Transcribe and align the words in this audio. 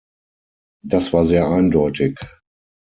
Das 0.83 1.13
war 1.13 1.25
sehr 1.25 1.45
eindeutig. 1.47 2.17